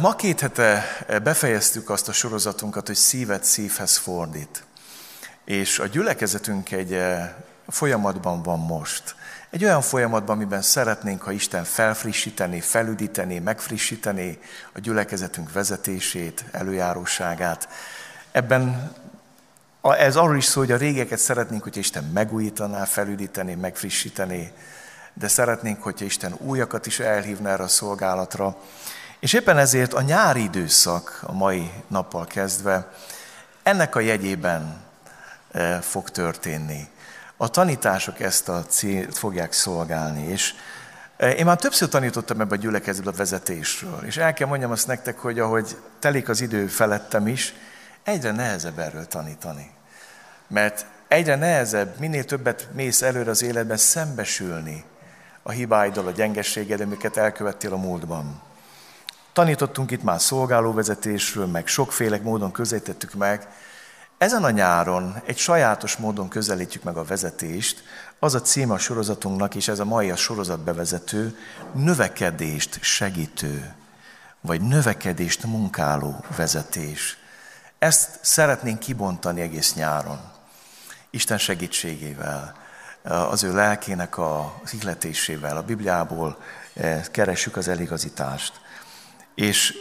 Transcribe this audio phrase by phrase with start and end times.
[0.00, 0.84] Ma két hete
[1.22, 4.64] befejeztük azt a sorozatunkat, hogy szívet szívhez fordít.
[5.44, 7.02] És a gyülekezetünk egy
[7.68, 9.14] folyamatban van most.
[9.50, 14.38] Egy olyan folyamatban, amiben szeretnénk, ha Isten felfrissíteni, felüdíteni, megfrissíteni
[14.72, 17.68] a gyülekezetünk vezetését, előjáróságát.
[18.32, 18.92] Ebben
[19.82, 24.52] ez arról is szól, hogy a régeket szeretnénk, hogy Isten megújítaná, felüdíteni, megfrissíteni,
[25.14, 28.56] de szeretnénk, hogyha Isten újakat is elhívna erre a szolgálatra.
[29.18, 32.92] És éppen ezért a nyári időszak, a mai nappal kezdve,
[33.62, 34.84] ennek a jegyében
[35.52, 36.88] e, fog történni.
[37.36, 40.54] A tanítások ezt a célt fogják szolgálni, és
[41.16, 44.86] e, én már többször tanítottam ebbe a gyülekezetbe a vezetésről, és el kell mondjam azt
[44.86, 47.54] nektek, hogy ahogy telik az idő felettem is,
[48.04, 49.70] egyre nehezebb erről tanítani.
[50.48, 54.84] Mert egyre nehezebb, minél többet mész előre az életben szembesülni
[55.42, 58.45] a hibáiddal, a gyengességed, amiket elkövettél a múltban.
[59.36, 63.48] Tanítottunk itt már szolgálóvezetésről, meg sokféle módon közelítettük meg.
[64.18, 67.82] Ezen a nyáron egy sajátos módon közelítjük meg a vezetést.
[68.18, 71.38] Az a címe a sorozatunknak, és ez a mai a sorozat bevezető,
[71.72, 73.74] növekedést segítő,
[74.40, 77.18] vagy növekedést munkáló vezetés.
[77.78, 80.20] Ezt szeretnénk kibontani egész nyáron.
[81.10, 82.56] Isten segítségével,
[83.02, 86.38] az ő lelkének az ihletésével, a Bibliából
[86.74, 88.64] eh, keressük az eligazítást.
[89.36, 89.74] És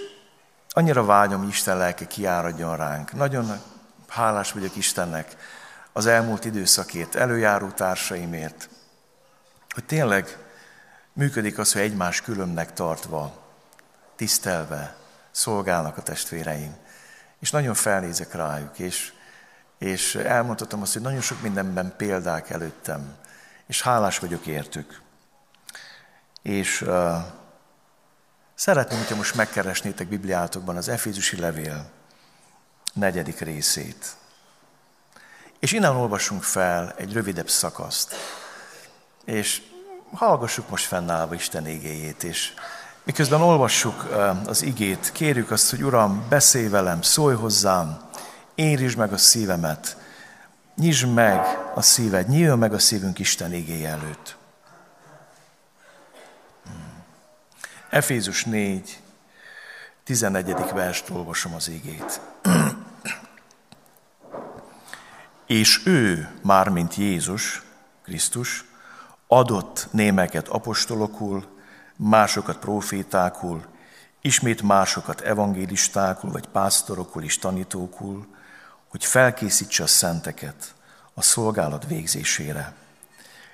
[0.69, 3.13] annyira vágyom, Isten lelke kiáradjon ránk.
[3.13, 3.61] Nagyon
[4.07, 5.35] hálás vagyok Istennek
[5.93, 8.69] az elmúlt időszakért, előjáró társaimért,
[9.69, 10.37] hogy tényleg
[11.13, 13.43] működik az, hogy egymás különnek tartva,
[14.15, 14.95] tisztelve
[15.31, 16.75] szolgálnak a testvéreim.
[17.39, 19.13] És nagyon felnézek rájuk, és,
[19.77, 23.15] és elmondhatom azt, hogy nagyon sok mindenben példák előttem,
[23.67, 25.01] és hálás vagyok értük.
[26.41, 27.15] És uh,
[28.55, 31.89] Szeretném, hogyha most megkeresnétek Bibliátokban az Efézusi levél
[32.93, 34.15] negyedik részét.
[35.59, 38.15] És innen olvasunk fel egy rövidebb szakaszt.
[39.25, 39.61] És
[40.13, 42.53] hallgassuk most fennállva Isten igéjét, és
[43.03, 44.07] miközben olvassuk
[44.45, 47.99] az igét, kérjük azt, hogy Uram, beszélj velem, szólj hozzám,
[48.55, 49.97] érítsd meg a szívemet,
[50.75, 54.37] nyisd meg a szíved, nyíljon meg a szívünk Isten igéje előtt.
[57.95, 58.99] Efézus 4,
[60.03, 60.55] 11.
[60.73, 62.21] verst olvasom az igét.
[65.45, 67.61] És ő, mármint Jézus,
[68.03, 68.65] Krisztus,
[69.27, 71.45] adott némeket apostolokul,
[71.95, 73.65] másokat profétákul,
[74.21, 78.27] ismét másokat evangélistákul, vagy pásztorokul és tanítókul,
[78.87, 80.75] hogy felkészítse a szenteket
[81.13, 82.73] a szolgálat végzésére,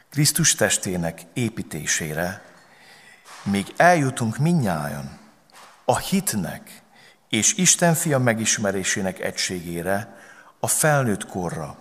[0.09, 2.50] Krisztus testének építésére,
[3.43, 5.19] még eljutunk minnyájan
[5.85, 6.81] a hitnek
[7.29, 10.19] és Isten fia megismerésének egységére,
[10.59, 11.75] a felnőtt korra,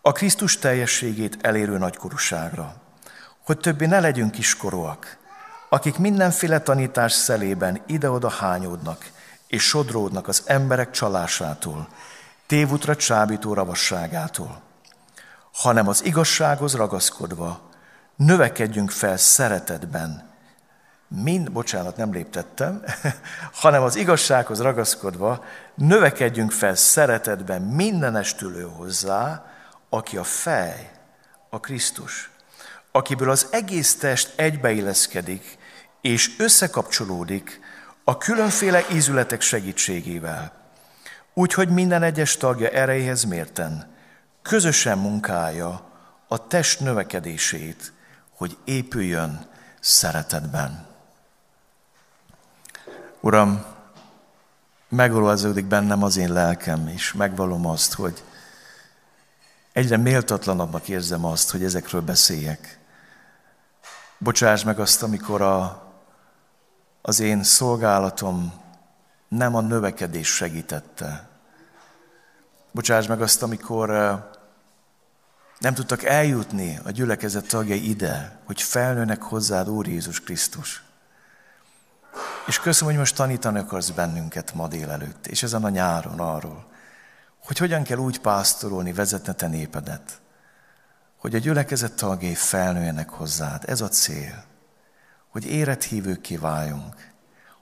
[0.00, 2.74] a Krisztus teljességét elérő nagykorúságra,
[3.44, 5.18] hogy többé ne legyünk kiskorúak,
[5.68, 9.10] akik mindenféle tanítás szelében ide-oda hányódnak
[9.46, 11.88] és sodródnak az emberek csalásától,
[12.46, 14.62] tévútra csábító ravasságától,
[15.52, 17.70] hanem az igazsághoz ragaszkodva
[18.16, 20.31] növekedjünk fel szeretetben,
[21.14, 22.82] mind, bocsánat, nem léptettem,
[23.62, 29.44] hanem az igazsághoz ragaszkodva növekedjünk fel szeretetben mindenestülő hozzá,
[29.88, 30.90] aki a fej,
[31.50, 32.30] a Krisztus,
[32.92, 35.58] akiből az egész test egybeilleszkedik
[36.00, 37.60] és összekapcsolódik
[38.04, 40.52] a különféle ízületek segítségével,
[41.34, 43.90] úgyhogy minden egyes tagja erejéhez mérten
[44.42, 45.90] közösen munkálja
[46.28, 47.92] a test növekedését,
[48.36, 49.46] hogy épüljön
[49.80, 50.91] szeretetben.
[53.24, 53.64] Uram,
[54.88, 58.22] megolvazódik bennem az én lelkem, és megvalom azt, hogy
[59.72, 62.78] egyre méltatlanabbnak érzem azt, hogy ezekről beszéljek.
[64.18, 65.82] Bocsáss meg azt, amikor a,
[67.02, 68.52] az én szolgálatom
[69.28, 71.28] nem a növekedés segítette.
[72.70, 73.88] Bocsáss meg azt, amikor
[75.58, 80.82] nem tudtak eljutni a gyülekezet tagjai ide, hogy felnőnek hozzád, Úr Jézus Krisztus.
[82.46, 86.66] És köszönöm, hogy most tanítani akarsz bennünket ma délelőtt, és ezen a nyáron arról,
[87.44, 90.20] hogy hogyan kell úgy pásztorolni, vezetni te népedet,
[91.18, 93.64] hogy a gyülekezet tagjai felnőjenek hozzád.
[93.66, 94.44] Ez a cél,
[95.28, 96.94] hogy érett hívőkké váljunk,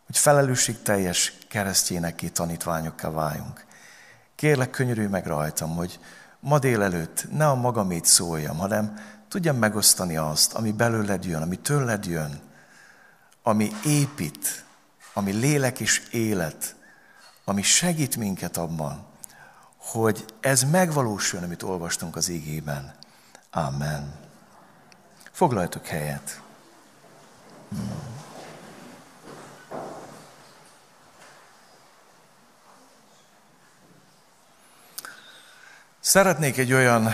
[0.06, 3.64] hogy felelősségteljes keresztjénekké tanítványokká váljunk.
[4.34, 5.98] Kérlek, könyörülj meg rajtam, hogy
[6.40, 8.94] ma délelőtt ne a magamét szóljam, hanem
[9.28, 12.40] tudjam megosztani azt, ami belőled jön, ami tőled jön,
[13.42, 14.64] ami épít,
[15.12, 16.74] ami lélek és élet,
[17.44, 19.06] ami segít minket abban,
[19.76, 22.94] hogy ez megvalósuljon, amit olvastunk az égében.
[23.50, 24.14] Amen.
[25.32, 26.40] Foglaljatok helyet.
[27.68, 28.10] Hmm.
[36.00, 37.08] Szeretnék egy olyan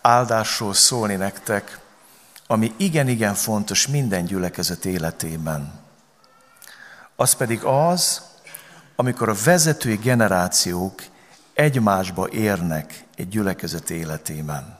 [0.00, 1.78] áldásról szólni nektek,
[2.46, 5.83] ami igen-igen fontos minden gyülekezet életében.
[7.16, 8.22] Az pedig az,
[8.96, 11.02] amikor a vezetői generációk
[11.54, 14.78] egymásba érnek egy gyülekezet életében.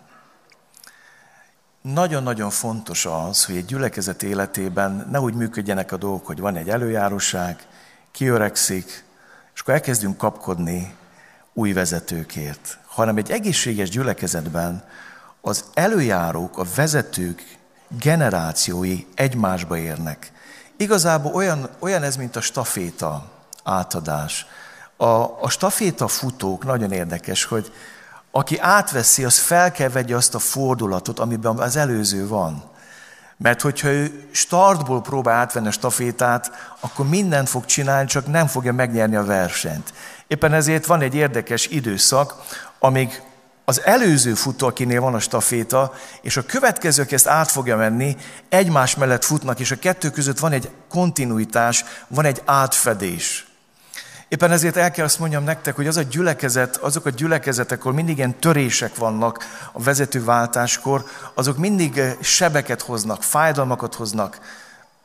[1.80, 6.68] Nagyon-nagyon fontos az, hogy egy gyülekezet életében ne úgy működjenek a dolgok, hogy van egy
[6.68, 7.66] előjáróság,
[8.10, 9.04] kiöregszik,
[9.54, 10.94] és akkor elkezdünk kapkodni
[11.52, 14.84] új vezetőkért, hanem egy egészséges gyülekezetben
[15.40, 17.56] az előjárók, a vezetők
[17.88, 20.32] generációi egymásba érnek.
[20.84, 23.24] Igazából olyan, olyan ez, mint a staféta
[23.62, 24.46] átadás.
[24.96, 25.06] A,
[25.40, 27.72] a staféta futók nagyon érdekes, hogy
[28.30, 32.62] aki átveszi, az fel kell vegye azt a fordulatot, amiben az előző van.
[33.36, 36.50] Mert hogyha ő startból próbál átvenni a stafétát,
[36.80, 39.92] akkor mindent fog csinálni, csak nem fogja megnyerni a versenyt.
[40.26, 42.34] Éppen ezért van egy érdekes időszak,
[42.78, 43.22] amíg
[43.64, 48.16] az előző futó, akinél van a staféta, és a következők ezt át fogja menni,
[48.48, 53.46] egymás mellett futnak, és a kettő között van egy kontinuitás, van egy átfedés.
[54.28, 57.92] Éppen ezért el kell azt mondjam nektek, hogy az a gyülekezet, azok a gyülekezetek, ahol
[57.92, 64.38] mindig ilyen törések vannak a vezetőváltáskor, azok mindig eh, sebeket hoznak, fájdalmakat hoznak,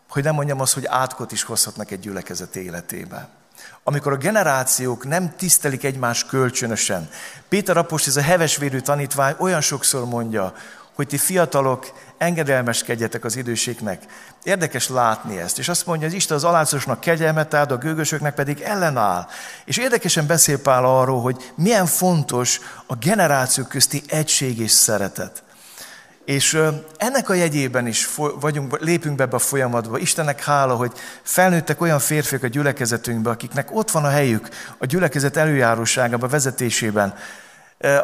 [0.10, 3.39] hogy nem mondjam azt, hogy átkot is hozhatnak egy gyülekezet életébe
[3.84, 7.10] amikor a generációk nem tisztelik egymást kölcsönösen.
[7.50, 10.54] Péter Apost, ez a hevesvérű tanítvány olyan sokszor mondja,
[11.00, 14.04] hogy ti fiatalok, engedelmeskedjetek az időségnek.
[14.44, 15.60] Érdekes látni ezt.
[15.60, 19.28] És azt mondja, hogy Isten az alácosnak kegyelmet ad, a gőgösöknek pedig ellenáll.
[19.66, 25.44] És érdekesen beszél Pál arról, hogy milyen fontos a generációk közti egység és szeretet.
[26.30, 26.62] És
[26.98, 28.10] ennek a jegyében is
[28.40, 29.98] vagyunk, lépünk be ebbe a folyamatba.
[29.98, 30.92] Istennek hála, hogy
[31.24, 37.16] felnőttek olyan férfiak a gyülekezetünkbe, akiknek ott van a helyük a gyülekezet előjáróságában, vezetésében.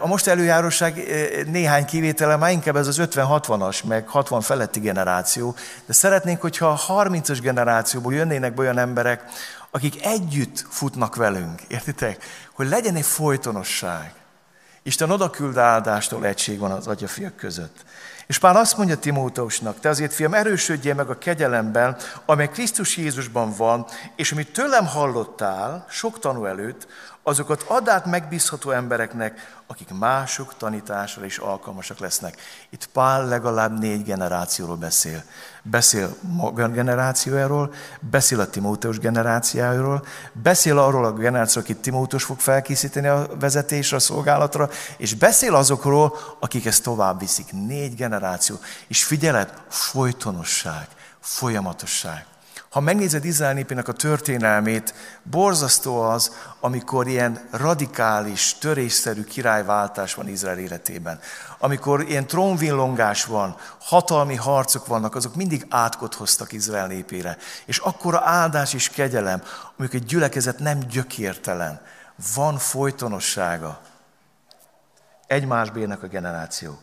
[0.01, 1.03] A most előjáróság
[1.51, 5.55] néhány kivétele már inkább ez az 50-60-as, meg 60 feletti generáció,
[5.85, 9.23] de szeretnénk, hogyha a 30-as generációból jönnének be olyan emberek,
[9.71, 12.23] akik együtt futnak velünk, értitek?
[12.53, 14.13] Hogy legyen egy folytonosság.
[14.83, 17.85] Isten oda küld áldástól egység van az atyafiak között.
[18.27, 23.53] És Pál azt mondja Timóteusnak, te azért, fiam, erősödjél meg a kegyelemben, amely Krisztus Jézusban
[23.57, 23.85] van,
[24.15, 26.87] és amit tőlem hallottál, sok tanú előtt,
[27.27, 32.41] azokat add át megbízható embereknek, akik mások tanításra is alkalmasak lesznek.
[32.69, 35.23] Itt Pál legalább négy generációról beszél.
[35.61, 43.07] Beszél maga generációjáról, beszél a Timóteus generációjáról, beszél arról a generációról, akit Timóteus fog felkészíteni
[43.07, 47.51] a vezetésre, a szolgálatra, és beszél azokról, akik ezt tovább viszik.
[47.51, 48.55] Négy generáció.
[48.87, 50.87] És figyelet, folytonosság,
[51.19, 52.25] folyamatosság.
[52.75, 54.93] Ha megnézed Izrael népének a történelmét,
[55.23, 61.19] borzasztó az, amikor ilyen radikális, törésszerű királyváltás van Izrael életében.
[61.59, 67.37] Amikor ilyen trónvillongás van, hatalmi harcok vannak, azok mindig átkot hoztak Izrael népére.
[67.65, 69.41] És akkora áldás és kegyelem,
[69.77, 71.81] amikor egy gyülekezet nem gyökértelen,
[72.35, 73.81] van folytonossága.
[75.27, 76.79] Egymásba érnek a generáció.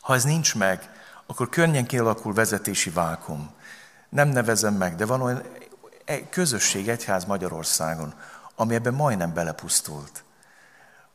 [0.00, 0.90] Ha ez nincs meg,
[1.26, 3.56] akkor könnyen kialakul vezetési vákum
[4.08, 5.42] nem nevezem meg, de van olyan
[6.30, 8.14] közösség, egyház Magyarországon,
[8.54, 10.24] ami ebben majdnem belepusztult.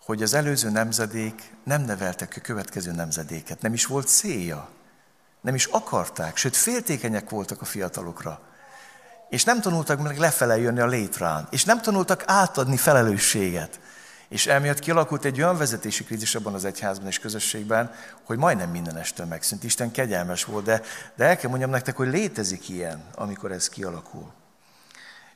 [0.06, 4.70] Hogy az előző nemzedék nem neveltek a következő nemzedéket, nem is volt célja.
[5.42, 8.40] Nem is akarták, sőt féltékenyek voltak a fiatalokra.
[9.30, 13.80] És nem tanultak meg lefele jönni a létrán, és nem tanultak átadni felelősséget.
[14.34, 18.98] És emiatt kialakult egy olyan vezetési krízis abban az egyházban és közösségben, hogy majdnem minden
[18.98, 19.64] este megszűnt.
[19.64, 20.82] Isten kegyelmes volt, de,
[21.16, 24.32] de el kell mondjam nektek, hogy létezik ilyen, amikor ez kialakul.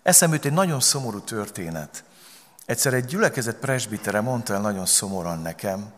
[0.03, 2.03] Eszembe egy nagyon szomorú történet.
[2.65, 5.91] Egyszer egy gyülekezet presbitere mondta el nagyon szomorúan nekem,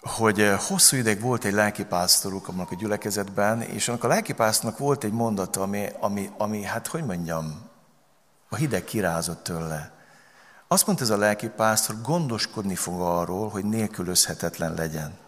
[0.00, 5.04] hogy eh, hosszú ideig volt egy lelkipásztoruk annak a gyülekezetben, és annak a lelkipásztornak volt
[5.04, 7.70] egy mondata, ami, ami, ami, hát hogy mondjam,
[8.48, 9.95] a hideg kirázott tőle.
[10.68, 15.18] Azt mondta ez a lelki pásztor, gondoskodni fog arról, hogy nélkülözhetetlen legyen.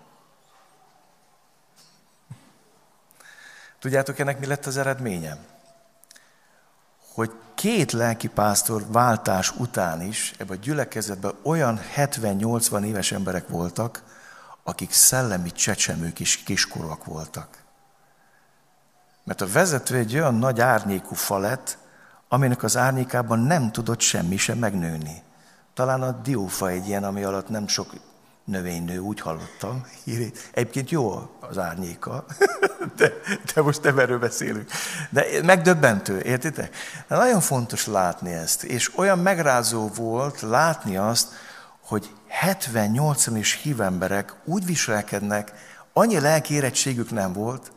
[3.79, 5.39] Tudjátok, ennek mi lett az eredménye?
[7.15, 14.03] Hogy két lelki pásztor váltás után is ebben a gyülekezetben olyan 70-80 éves emberek voltak,
[14.63, 17.63] akik szellemi csecsemők és kiskorúak voltak.
[19.25, 21.79] Mert a vezető egy olyan nagy árnyékú fa lett,
[22.29, 25.23] aminek az árnyékában nem tudott semmi sem megnőni.
[25.79, 27.93] Talán a diófa egy ilyen, ami alatt nem sok
[28.45, 29.87] növény nő, úgy hallottam.
[30.53, 32.25] Egyébként jó az árnyéka,
[32.97, 33.13] de,
[33.55, 34.71] de most nem erről beszélünk.
[35.11, 36.77] De megdöbbentő, értitek?
[37.09, 41.33] De nagyon fontos látni ezt, és olyan megrázó volt látni azt,
[41.81, 45.53] hogy 70-80 és hív emberek úgy viselkednek,
[45.93, 46.63] annyi lelki
[47.11, 47.73] nem volt,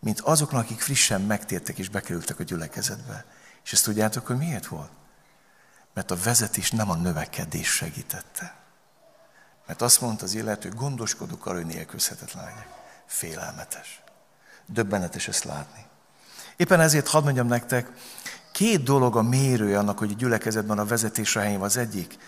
[0.00, 3.24] mint azoknak, akik frissen megtértek és bekerültek a gyülekezetbe.
[3.64, 4.90] És ezt tudjátok, hogy miért volt?
[5.94, 8.54] Mert a vezetés nem a növekedés segítette.
[9.66, 12.68] Mert azt mondta az illető, gondoskodok arra, hogy nélkülözhetetlen legyek.
[13.06, 14.02] Félelmetes.
[14.66, 15.84] Döbbenetes ezt látni.
[16.56, 17.90] Éppen ezért hadd mondjam nektek,
[18.52, 22.18] két dolog a mérője annak, hogy a gyülekezetben a vezetés a helyén az egyik,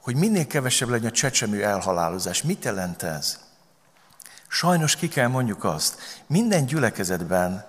[0.00, 2.42] hogy minél kevesebb legyen a csecsemő elhalálozás.
[2.42, 3.38] Mit jelent ez?
[4.48, 7.66] Sajnos ki kell mondjuk azt, minden gyülekezetben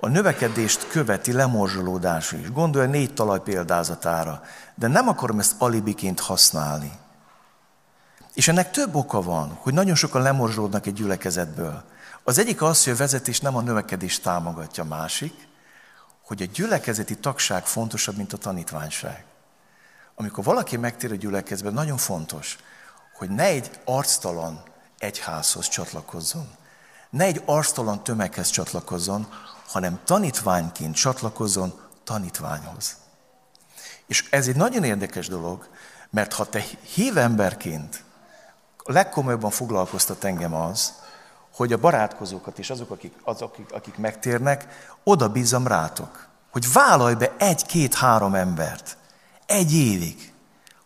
[0.00, 2.52] a növekedést követi lemorzsolódás is.
[2.52, 4.42] Gondolj a négy talaj példázatára,
[4.74, 6.92] de nem akarom ezt alibiként használni.
[8.34, 11.82] És ennek több oka van, hogy nagyon sokan lemorzsolódnak egy gyülekezetből.
[12.24, 15.48] Az egyik az, hogy a vezetés nem a növekedést támogatja, a másik,
[16.24, 19.24] hogy a gyülekezeti tagság fontosabb, mint a tanítványság.
[20.14, 22.58] Amikor valaki megtér a gyülekezetben, nagyon fontos,
[23.14, 24.62] hogy ne egy arctalan
[24.98, 26.48] egyházhoz csatlakozzon,
[27.10, 29.28] ne egy arctalan tömeghez csatlakozzon,
[29.66, 32.96] hanem tanítványként csatlakozzon tanítványhoz.
[34.06, 35.68] És ez egy nagyon érdekes dolog,
[36.10, 38.04] mert ha te hív emberként
[38.84, 40.92] legkomolyabban foglalkoztat engem az,
[41.54, 44.66] hogy a barátkozókat és azok, akik, azok, akik, akik megtérnek,
[45.04, 48.96] oda bízom rátok, hogy vállalj be egy-két-három embert
[49.46, 50.32] egy évig,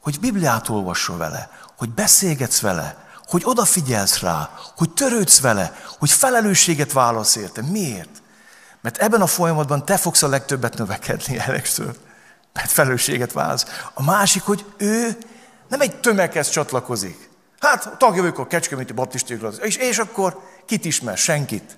[0.00, 6.92] hogy Bibliát olvassol vele, hogy beszélgetsz vele, hogy odafigyelsz rá, hogy törődsz vele, hogy felelősséget
[6.92, 7.62] válasz érte.
[7.62, 8.22] Miért?
[8.80, 11.96] Mert ebben a folyamatban te fogsz a legtöbbet növekedni először.
[12.52, 13.66] Mert felelősséget válasz.
[13.94, 15.18] A másik, hogy ő
[15.68, 17.28] nem egy tömeghez csatlakozik.
[17.60, 21.16] Hát tagja vagyok a Kecskeméti Baptistékra, és, és akkor kit ismer?
[21.16, 21.76] Senkit.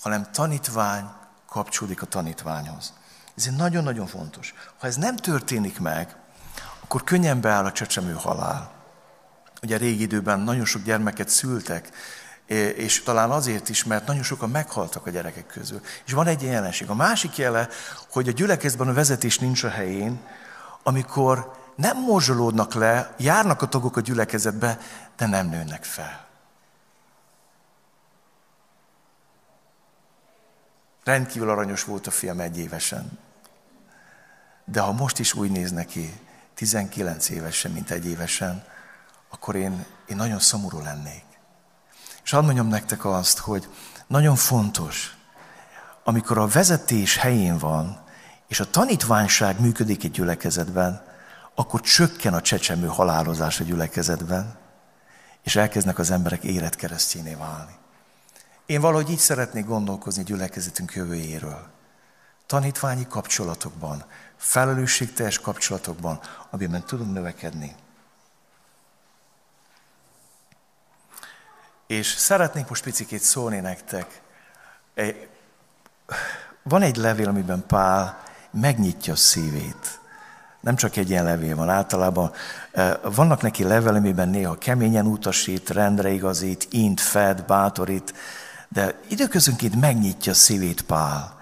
[0.00, 1.04] Hanem tanítvány
[1.48, 2.92] kapcsolódik a tanítványhoz.
[3.36, 4.54] Ez egy nagyon-nagyon fontos.
[4.78, 6.16] Ha ez nem történik meg,
[6.80, 8.70] akkor könnyen beáll a csecsemő halál.
[9.62, 11.88] Ugye régi időben nagyon sok gyermeket szültek,
[12.46, 15.80] és talán azért is, mert nagyon sokan meghaltak a gyerekek közül.
[16.06, 16.88] És van egy jelenség.
[16.90, 17.68] A másik jele,
[18.10, 20.20] hogy a gyülekezben a vezetés nincs a helyén,
[20.82, 24.78] amikor nem morzsolódnak le, járnak a tagok a gyülekezetbe,
[25.16, 26.26] de nem nőnek fel.
[31.04, 33.18] Rendkívül aranyos volt a fiam egy évesen.
[34.64, 36.20] De ha most is úgy néz neki,
[36.54, 38.64] 19 évesen, mint egy évesen,
[39.30, 41.23] akkor én, én nagyon szomorú lennék.
[42.24, 43.68] És hadd mondjam nektek azt, hogy
[44.06, 45.16] nagyon fontos,
[46.04, 48.02] amikor a vezetés helyén van,
[48.48, 51.02] és a tanítványság működik egy gyülekezetben,
[51.54, 54.56] akkor csökken a csecsemő halálozás a gyülekezetben,
[55.42, 57.72] és elkezdnek az emberek életkeresztjéné válni.
[58.66, 61.66] Én valahogy így szeretnék gondolkozni gyülekezetünk jövőjéről.
[62.46, 64.04] Tanítványi kapcsolatokban,
[64.36, 67.74] felelősségteljes kapcsolatokban, amiben tudunk növekedni.
[71.86, 74.22] És szeretnék most picit szólni nektek.
[76.62, 80.00] Van egy levél, amiben Pál megnyitja a szívét.
[80.60, 82.32] Nem csak egy ilyen levél van, általában
[82.72, 88.14] e, vannak neki level, amiben néha keményen utasít, rendre igazít, int, fed, bátorít,
[88.68, 91.40] de időközönként megnyitja a szívét Pál.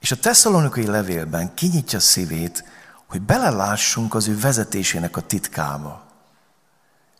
[0.00, 2.64] És a tesszalonikai levélben kinyitja a szívét,
[3.06, 6.03] hogy belelássunk az ő vezetésének a titkába.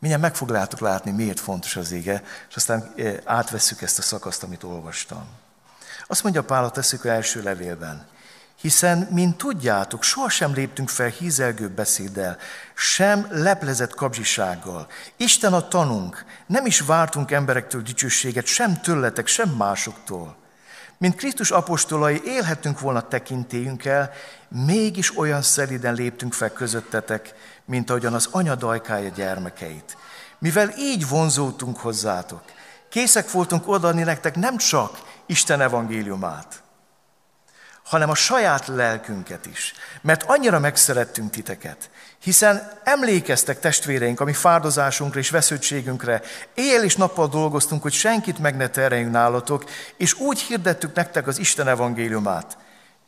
[0.04, 4.42] Mindjárt meg fogjátok látni, miért fontos az ége, és aztán e, átvesszük ezt a szakaszt,
[4.42, 5.24] amit olvastam.
[6.06, 8.06] Azt mondja Pál a teszük első levélben,
[8.60, 12.36] hiszen, mint tudjátok, sohasem léptünk fel hízelgő beszéddel,
[12.74, 14.86] sem leplezett kapzsisággal.
[15.16, 20.36] Isten a tanunk, nem is vártunk emberektől dicsőséget, sem tőletek, sem másoktól.
[20.98, 24.12] Mint Krisztus apostolai élhetünk volna tekintélyünkkel,
[24.48, 27.34] mégis olyan szeliden léptünk fel közöttetek,
[27.64, 29.96] mint ahogyan az anya dajkája gyermekeit.
[30.38, 32.42] Mivel így vonzódtunk hozzátok,
[32.88, 36.62] készek voltunk odaadni nektek nem csak Isten evangéliumát,
[37.84, 39.72] hanem a saját lelkünket is.
[40.02, 46.22] Mert annyira megszerettünk titeket, hiszen emlékeztek testvéreink a mi fárdozásunkra és vesződtségünkre,
[46.54, 49.64] éjjel és nappal dolgoztunk, hogy senkit meg ne terjeljünk nálatok,
[49.96, 52.58] és úgy hirdettük nektek az Isten evangéliumát.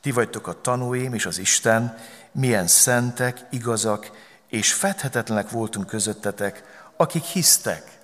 [0.00, 1.98] Ti vagytok a tanúim és az Isten,
[2.32, 4.10] milyen szentek, igazak
[4.48, 6.62] és fedhetetlenek voltunk közöttetek,
[6.96, 7.98] akik hisztek.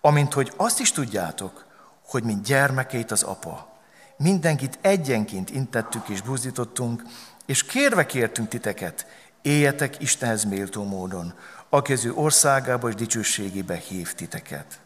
[0.00, 1.64] Amint hogy azt is tudjátok,
[2.06, 3.76] hogy mint gyermekeit az apa.
[4.16, 7.02] Mindenkit egyenként intettük és buzdítottunk,
[7.46, 9.06] és kérve kértünk titeket,
[9.42, 11.34] éljetek Istenhez méltó módon,
[11.68, 14.80] aki az országába és dicsőségébe hív titeket.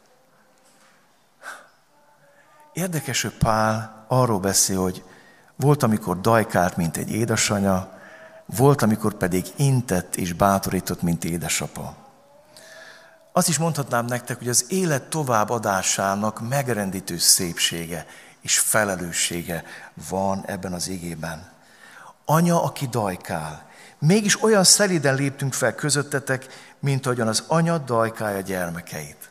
[2.73, 5.05] Érdekes, hogy Pál arról beszél, hogy
[5.57, 7.99] volt, amikor dajkált, mint egy édesanya,
[8.47, 11.97] volt, amikor pedig intett és bátorított, mint édesapa.
[13.33, 18.07] Azt is mondhatnám nektek, hogy az élet továbbadásának megrendítő szépsége
[18.41, 19.65] és felelőssége
[20.09, 21.51] van ebben az igében.
[22.25, 23.69] Anya, aki dajkál.
[23.99, 26.47] Mégis olyan szeliden léptünk fel közöttetek,
[26.81, 29.31] mint ahogyan az anya dajkálja gyermekeit.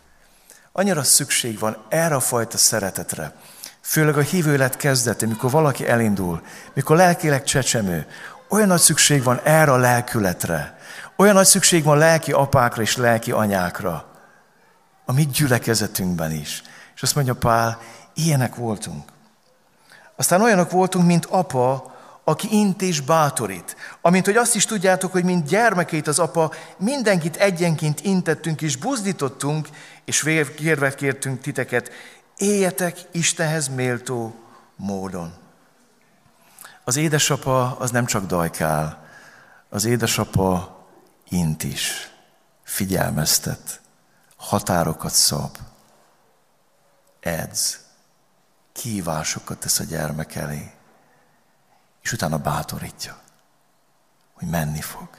[0.71, 3.35] Annyira szükség van erre a fajta szeretetre,
[3.81, 6.41] főleg a hívőlet kezdete, mikor valaki elindul,
[6.73, 8.07] mikor lelkileg csecsemő,
[8.49, 10.77] olyan nagy szükség van erre a lelkületre,
[11.15, 14.05] olyan nagy szükség van lelki apákra és lelki anyákra,
[15.05, 16.61] a mi gyülekezetünkben is.
[16.95, 17.79] És azt mondja Pál,
[18.13, 19.03] ilyenek voltunk.
[20.15, 23.75] Aztán olyanok voltunk, mint apa, aki int és bátorít.
[24.01, 29.67] Amint, hogy azt is tudjátok, hogy mint gyermekét az apa, mindenkit egyenként intettünk és buzdítottunk,
[30.05, 31.91] és kérve kértünk titeket,
[32.37, 34.35] éljetek Istenhez méltó
[34.75, 35.44] módon.
[36.87, 39.05] Az édesapa az nem csak dajkál,
[39.69, 40.77] az édesapa
[41.29, 42.11] int is,
[42.63, 43.81] figyelmeztet,
[44.35, 45.57] határokat szab,
[47.19, 47.79] edz,
[48.71, 50.71] kívásokat tesz a gyermek elé,
[52.01, 53.19] és utána bátorítja,
[54.33, 55.09] hogy menni fog,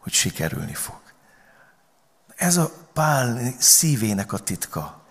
[0.00, 1.00] hogy sikerülni fog.
[2.36, 5.02] Ez a Pál szívének a titka.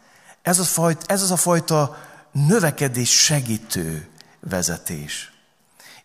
[0.41, 1.97] Ez az, fajta, ez az a fajta
[2.31, 4.09] növekedés segítő
[4.39, 5.32] vezetés.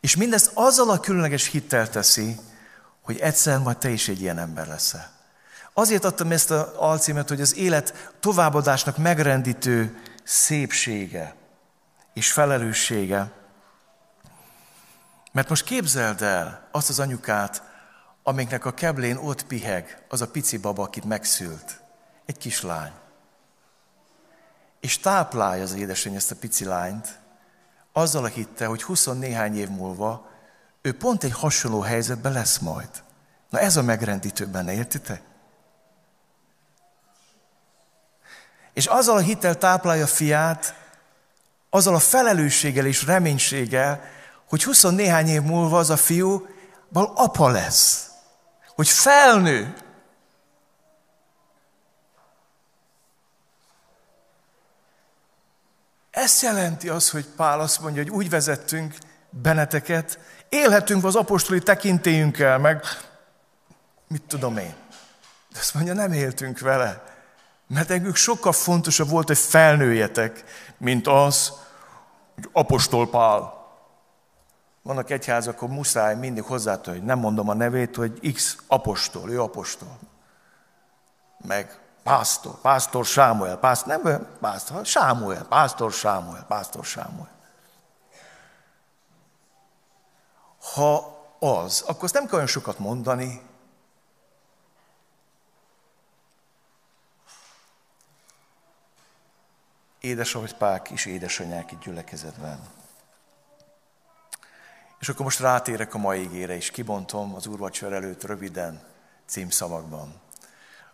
[0.00, 2.36] És mindezt azzal a különleges hittel teszi,
[3.02, 5.10] hogy egyszer majd te is egy ilyen ember leszel.
[5.72, 11.34] Azért adtam ezt az alcímet, hogy az élet továbbadásnak megrendítő szépsége
[12.14, 13.30] és felelőssége.
[15.32, 17.62] Mert most képzeld el azt az anyukát,
[18.22, 21.80] amiknek a keblén ott piheg az a pici baba, akit megszült.
[22.26, 22.92] Egy kislány.
[24.80, 27.18] És táplálja az édesanyja ezt a pici lányt,
[27.92, 30.29] azzal a hitte, hogy 20 néhány év múlva
[30.83, 32.88] ő pont egy hasonló helyzetben lesz majd.
[33.51, 35.22] Na ez a megrendítő benne, értitek?
[38.72, 40.74] És azzal a hittel táplálja fiát,
[41.70, 44.03] azzal a felelősséggel és reménységgel,
[44.48, 46.46] hogy 20 néhány év múlva az a fiú
[46.92, 48.11] apa lesz.
[48.74, 49.74] Hogy felnő.
[56.18, 58.94] Ezt jelenti az, hogy Pál azt mondja, hogy úgy vezettünk
[59.31, 62.83] benneteket, élhetünk az apostoli tekintélyünkkel, meg
[64.09, 64.74] mit tudom én.
[65.52, 67.04] De azt mondja, nem éltünk vele.
[67.66, 70.44] Mert nekünk sokkal fontosabb volt, hogy felnőjetek,
[70.76, 71.52] mint az,
[72.35, 73.66] hogy apostol Pál.
[74.83, 79.42] Vannak egyházak, akkor muszáj mindig hozzától, hogy nem mondom a nevét, hogy X apostol, ő
[79.42, 79.98] apostol.
[81.46, 81.78] Meg
[82.09, 87.31] pásztor, pásztor Sámuel, pásztor, nem pásztor, Sámuel, pásztor Sámuel, pásztor Sámuel.
[90.75, 93.42] Ha az, akkor azt nem kell olyan sokat mondani,
[100.01, 102.61] édesatypák és édesanyák itt gyülekezetben.
[104.99, 108.83] És akkor most rátérek a mai ígére, és kibontom az úrvacsor előtt röviden
[109.27, 110.27] címszavakban.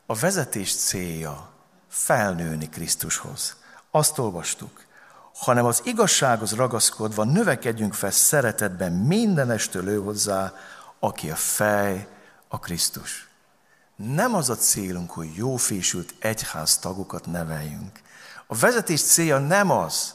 [0.07, 1.51] A vezetés célja
[1.89, 3.57] felnőni Krisztushoz.
[3.91, 4.85] Azt olvastuk,
[5.35, 10.53] hanem az igazsághoz ragaszkodva növekedjünk fel szeretetben mindenestől ő hozzá,
[10.99, 12.09] aki a fej,
[12.49, 13.29] a Krisztus.
[13.97, 18.01] Nem az a célunk, hogy jófésült egyház tagokat neveljünk.
[18.47, 20.15] A vezetés célja nem az,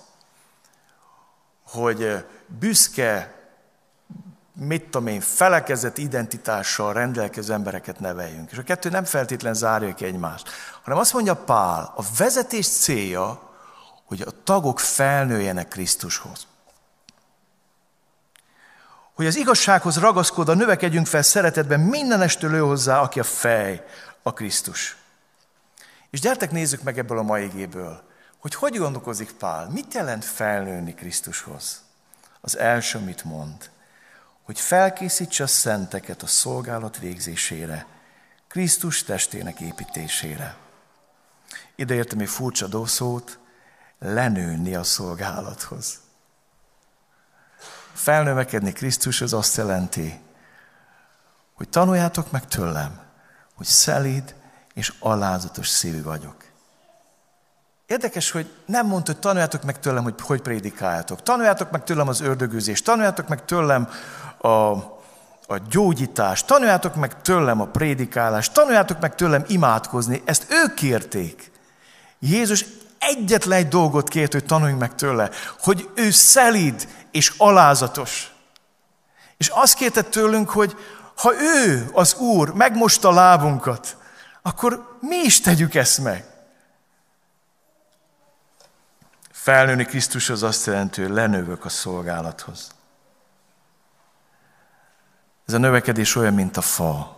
[1.64, 3.39] hogy büszke,
[4.60, 8.52] mit tudom én, felekezett identitással rendelkező embereket neveljünk.
[8.52, 10.50] És a kettő nem feltétlen zárja ki egymást,
[10.84, 13.50] hanem azt mondja Pál, a vezetés célja,
[14.06, 16.48] hogy a tagok felnőjenek Krisztushoz.
[19.14, 23.86] Hogy az igazsághoz ragaszkodva növekedjünk fel szeretetben mindenestől ő hozzá, aki a fej,
[24.24, 24.98] a Krisztus.
[26.10, 28.02] És gyertek nézzük meg ebből a mai igéből,
[28.38, 31.84] hogy hogy gondolkozik Pál, mit jelent felnőni Krisztushoz.
[32.42, 33.70] Az első, mit mond,
[34.50, 37.86] hogy felkészítse a szenteket a szolgálat végzésére,
[38.48, 40.58] Krisztus testének építésére.
[41.76, 43.40] Ide értem egy furcsa szót,
[44.00, 46.00] lenőni a szolgálathoz.
[47.94, 50.20] Felnövekedni Krisztushoz azt jelenti,
[51.54, 53.02] hogy tanuljátok meg tőlem,
[53.56, 54.36] hogy szelíd
[54.74, 56.49] és alázatos szívű vagyok.
[57.90, 61.24] Érdekes, hogy nem mondta, hogy tanuljátok meg tőlem, hogy hogy prédikáljátok.
[61.24, 63.90] Tanuljátok meg tőlem az ördögűzést, tanuljátok meg tőlem
[64.38, 70.22] a, a gyógyítást, tanuljátok meg tőlem a prédikálást, tanuljátok meg tőlem imádkozni.
[70.26, 71.52] Ezt ők kérték.
[72.20, 72.66] Jézus
[72.98, 78.34] egyetlen egy dolgot kért, hogy tanuljunk meg tőle, hogy ő szelíd és alázatos.
[79.38, 80.76] És azt kérte tőlünk, hogy
[81.16, 83.98] ha ő, az Úr, megmosta lábunkat,
[84.42, 86.29] akkor mi is tegyük ezt meg.
[89.42, 92.72] Felnőni Krisztushoz azt jelenti, hogy lenövök a szolgálathoz.
[95.48, 97.18] Ez a növekedés olyan, mint a fa.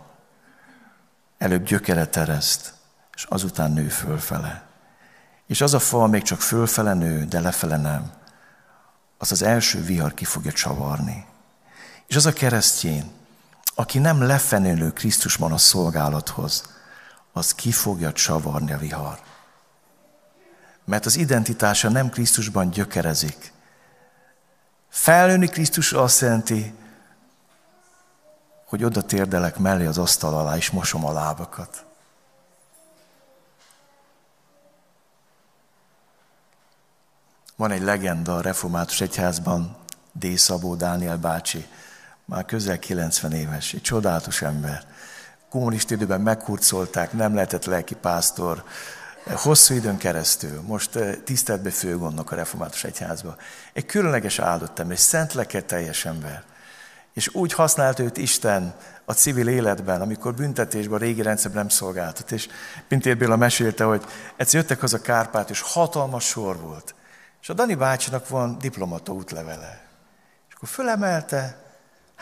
[1.38, 2.72] Előbb gyökeret ereszt,
[3.14, 4.62] és azután nő fölfele.
[5.46, 8.12] És az a fa még csak fölfele nő, de lefele nem.
[9.18, 11.26] Az az első vihar ki fogja csavarni.
[12.06, 13.10] És az a keresztjén,
[13.74, 16.74] aki nem lefenélő Krisztusban a szolgálathoz,
[17.32, 19.30] az ki fogja csavarni a vihar.
[20.84, 23.52] Mert az identitása nem Krisztusban gyökerezik.
[24.88, 26.74] Felnőni Krisztus azt jelenti,
[28.66, 31.84] hogy oda térdelek mellé az asztal alá, és mosom a lábakat.
[37.56, 39.76] Van egy legenda a református egyházban,
[40.12, 40.36] D.
[40.36, 41.66] Szabó Dániel bácsi,
[42.24, 44.84] már közel 90 éves, egy csodálatos ember.
[45.48, 48.64] Kommunista időben meghurcolták, nem lehetett lelki pásztor,
[49.34, 53.36] hosszú időn keresztül, most eh, tiszteletbe főgondnak a református egyházba.
[53.72, 56.42] Egy különleges áldott ember, egy szent teljes ember.
[57.12, 62.30] És úgy használt őt Isten a civil életben, amikor büntetésben a régi rendszerben nem szolgáltat.
[62.30, 62.48] És
[62.88, 64.04] Pintér Béla mesélte, hogy
[64.36, 66.94] egyszer jöttek haza Kárpát, és hatalmas sor volt.
[67.42, 69.80] És a Dani bácsinak van diplomata útlevele.
[70.48, 71.62] És akkor fölemelte,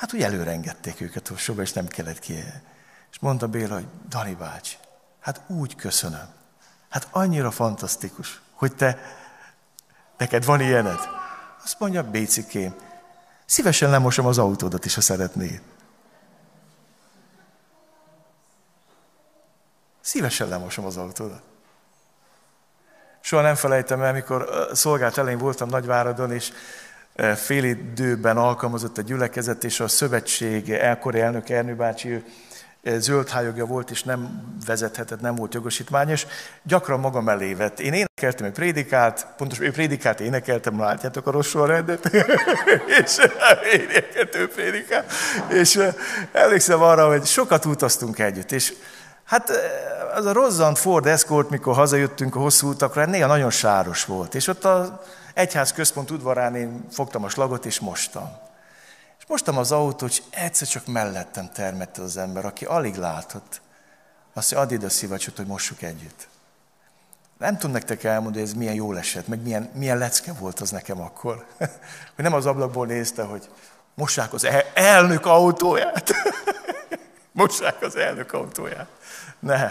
[0.01, 2.35] Hát úgy előrengették őket a soba, és nem kellett ki.
[3.11, 4.77] És mondta Béla, hogy Dani bácsi,
[5.21, 6.40] hát úgy köszönöm.
[6.91, 8.99] Hát annyira fantasztikus, hogy te,
[10.19, 10.99] neked van ilyened.
[11.65, 12.75] Azt mondja, Bécikém,
[13.47, 15.61] szívesen lemosom az autódat is, ha szeretnéd.
[20.01, 21.43] Szívesen lemosom az autódat.
[23.21, 26.53] Soha nem felejtem el, mikor szolgált elején voltam Nagyváradon, és
[27.37, 32.25] fél időben alkalmazott a gyülekezet, és a szövetség elkori elnök Ernő bácsi
[32.85, 36.27] zöldhályogja volt, és nem vezethetett, nem volt jogosítmányos,
[36.63, 37.81] gyakran magam elé vett.
[37.81, 42.11] Én énekeltem, ő prédikált, pontosan ő prédikált, énekeltem, látjátok a rossz sorrendet,
[43.03, 43.17] és
[43.73, 45.13] énekeltem, ő prédikált,
[45.49, 45.79] és
[46.33, 48.73] emlékszem arra, hogy sokat utaztunk együtt, és
[49.25, 49.51] hát
[50.15, 54.47] az a rozzant Ford Escort, mikor hazajöttünk a hosszú utakra, néha nagyon sáros volt, és
[54.47, 55.03] ott a
[55.35, 58.49] egyház központ udvarán én fogtam a slagot, és mostam.
[59.31, 63.61] Mostam az autót, és egyszer csak mellettem termett az ember, aki alig látott.
[64.35, 66.29] Azt mondja, add ide a szivacsot, hogy mossuk együtt.
[67.39, 70.71] Nem tudom nektek elmondani, hogy ez milyen jól esett, meg milyen, milyen lecke volt az
[70.71, 71.47] nekem akkor.
[72.15, 73.49] hogy nem az ablakból nézte, hogy
[73.95, 76.13] mossák az el- elnök autóját.
[77.33, 78.89] mossák az elnök autóját.
[79.39, 79.71] Nem.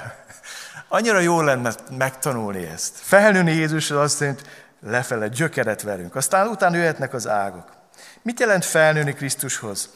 [0.88, 2.98] Annyira jó lenne megtanulni ezt.
[2.98, 4.44] Felnőni Jézus az azt jelenti,
[4.82, 6.16] lefele, gyökeret verünk.
[6.16, 7.78] Aztán utána jöhetnek az ágok.
[8.30, 9.90] Mit jelent felnőni Krisztushoz?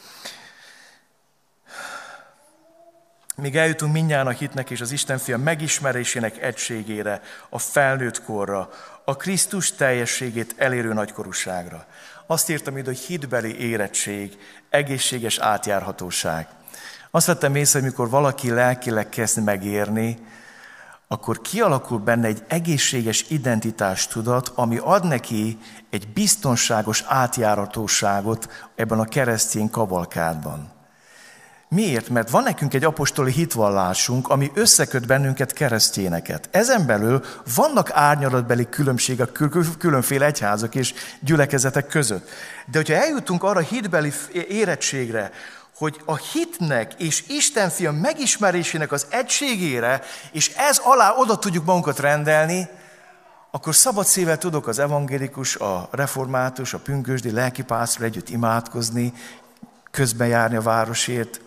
[3.36, 8.70] Míg eljutunk mindjárt a hitnek és az Isten fia megismerésének egységére, a felnőtt korra,
[9.04, 11.86] a Krisztus teljességét elérő nagykorúságra.
[12.26, 14.38] Azt írtam ide, hogy hitbeli érettség,
[14.70, 16.46] egészséges átjárhatóság.
[17.10, 20.26] Azt vettem észre, hogy mikor valaki lelkileg kezd megérni,
[21.08, 25.58] akkor kialakul benne egy egészséges identitástudat, ami ad neki
[25.90, 30.72] egy biztonságos átjáratóságot ebben a keresztény kavalkádban.
[31.68, 32.08] Miért?
[32.08, 36.48] Mert van nekünk egy apostoli hitvallásunk, ami összeköt bennünket keresztényeket.
[36.50, 39.32] Ezen belül vannak árnyalatbeli különbségek
[39.78, 42.28] különféle egyházak és gyülekezetek között.
[42.66, 44.12] De hogyha eljutunk arra hitbeli
[44.48, 45.30] érettségre,
[45.76, 51.98] hogy a hitnek és Isten fia megismerésének az egységére, és ez alá oda tudjuk magunkat
[51.98, 52.68] rendelni,
[53.50, 59.12] akkor szabad szívvel tudok az evangélikus, a református, a pünkösdi lelkipászról együtt imádkozni,
[59.90, 61.40] közben a városért,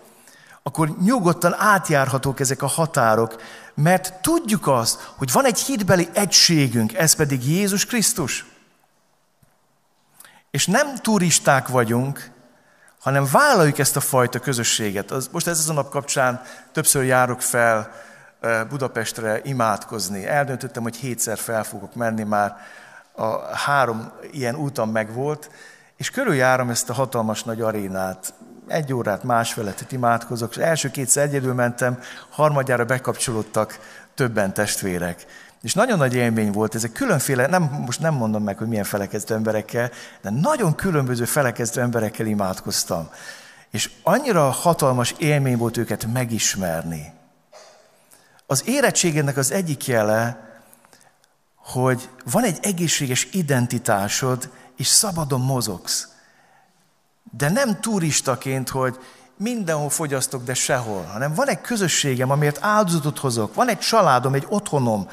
[0.63, 3.41] akkor nyugodtan átjárhatók ezek a határok,
[3.73, 8.45] mert tudjuk azt, hogy van egy hitbeli egységünk, ez pedig Jézus Krisztus.
[10.51, 12.31] És nem turisták vagyunk,
[12.99, 15.13] hanem vállaljuk ezt a fajta közösséget.
[15.31, 17.91] Most ez az a nap kapcsán többször járok fel
[18.69, 20.25] Budapestre imádkozni.
[20.25, 22.55] Eldöntöttem, hogy hétszer fel fogok menni, már
[23.11, 25.49] a három ilyen úton megvolt,
[25.97, 28.33] és körüljárom ezt a hatalmas nagy arénát.
[28.67, 33.79] Egy órát, másfeletet imádkozok, és első kétszer egyedül mentem, harmadjára bekapcsolódtak
[34.15, 35.25] többen testvérek.
[35.61, 39.35] És nagyon nagy élmény volt, ezek különféle, nem, most nem mondom meg, hogy milyen felekezdő
[39.35, 39.91] emberekkel,
[40.21, 43.09] de nagyon különböző felekezdő emberekkel imádkoztam.
[43.71, 47.13] És annyira hatalmas élmény volt őket megismerni.
[48.45, 50.47] Az érettségednek az egyik jele,
[51.55, 56.07] hogy van egy egészséges identitásod, és szabadon mozogsz.
[57.37, 58.97] De nem turistaként, hogy
[59.37, 64.45] mindenhol fogyasztok, de sehol, hanem van egy közösségem, amiért áldozatot hozok, van egy családom, egy
[64.49, 65.09] otthonom,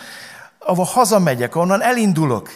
[0.65, 2.51] ahol hazamegyek, onnan elindulok,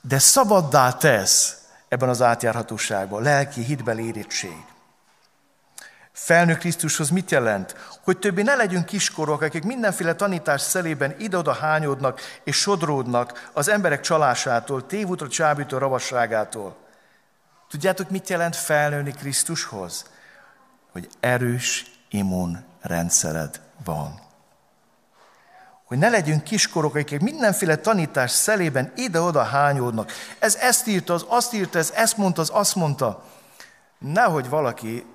[0.00, 1.58] de szabaddá tesz
[1.88, 4.64] ebben az átjárhatóságban, lelki, hitbeli érettség.
[6.12, 7.74] Felnő Krisztushoz mit jelent?
[8.04, 14.00] Hogy többé ne legyünk kiskorok, akik mindenféle tanítás szelében ide-oda hányódnak és sodródnak az emberek
[14.00, 16.76] csalásától, tévútra csábító ravasságától.
[17.68, 20.04] Tudjátok, mit jelent felnőni Krisztushoz?
[20.92, 24.23] Hogy erős immunrendszered van.
[25.94, 30.12] Hogy ne legyünk kiskorok, akik mindenféle tanítás szelében ide-oda hányódnak.
[30.38, 33.24] Ez ezt írta, az azt írta, ez ezt mondta, az azt mondta.
[33.98, 35.06] Nehogy valaki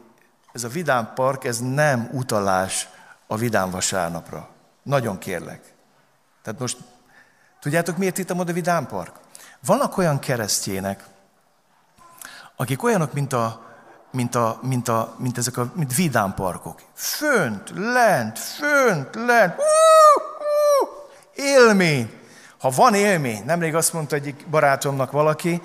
[0.53, 2.89] ez a Vidám Park, ez nem utalás
[3.27, 4.49] a Vidám vasárnapra.
[4.83, 5.61] Nagyon kérlek.
[6.43, 6.77] Tehát most,
[7.59, 9.11] tudjátok miért itt a Vidám Park?
[9.65, 11.03] Vannak olyan keresztjének,
[12.55, 13.65] akik olyanok, mint, a,
[14.11, 16.81] mint, a, mint, a, mint ezek a mint Vidám parkok.
[16.93, 19.53] Fönt, lent, fönt, lent.
[19.57, 19.78] Uh,
[21.39, 22.11] élmény.
[22.59, 25.61] Ha van élmény, nemrég azt mondta egyik barátomnak valaki,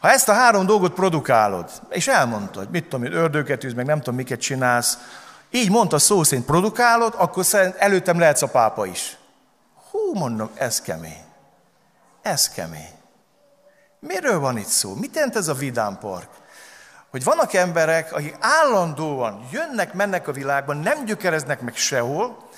[0.00, 3.98] ha ezt a három dolgot produkálod, és elmondta, hogy mit tudom, ördöget űz, meg nem
[3.98, 4.98] tudom, miket csinálsz,
[5.50, 9.16] így mondta szó szerint produkálod, akkor szerint előttem lehetsz a pápa is.
[9.90, 11.24] Hú, mondom, ez kemény.
[12.22, 12.92] Ez kemény.
[14.00, 14.94] Miről van itt szó?
[14.94, 16.28] Mit jelent ez a vidám park?
[17.10, 22.48] Hogy vannak emberek, akik állandóan jönnek, mennek a világban, nem gyökereznek meg sehol,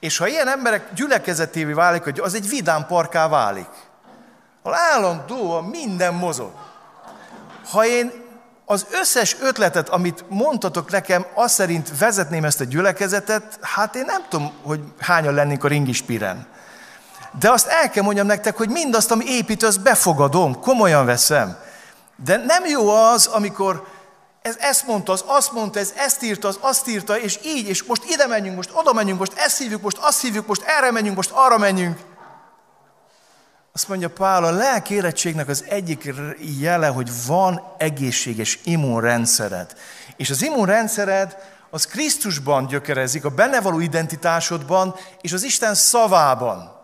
[0.00, 3.68] és ha ilyen emberek gyülekezetévé válik, hogy az egy vidám parká válik,
[4.62, 6.52] ahol állandóan minden mozog.
[7.70, 8.12] Ha én
[8.64, 14.22] az összes ötletet, amit mondtatok nekem, azt szerint vezetném ezt a gyülekezetet, hát én nem
[14.28, 16.46] tudom, hogy hányan lennénk a ringispiren.
[17.38, 21.56] De azt el kell mondjam nektek, hogy mindazt, ami épít, azt befogadom, komolyan veszem.
[22.24, 23.86] De nem jó az, amikor
[24.48, 27.82] ez ezt mondta, az azt mondta, ez ezt írta, az azt írta, és így, és
[27.82, 31.16] most ide menjünk, most oda menjünk, most ezt hívjuk, most azt hívjuk, most erre menjünk,
[31.16, 31.98] most arra menjünk.
[33.72, 36.14] Azt mondja Pál, a lelkérettségnek az egyik
[36.60, 39.72] jele, hogy van egészséges immunrendszered.
[40.16, 41.36] És az immunrendszered
[41.70, 46.76] az Krisztusban gyökerezik, a benne való identitásodban, és az Isten szavában.